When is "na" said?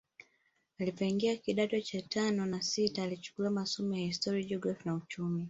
2.45-2.61, 4.91-4.95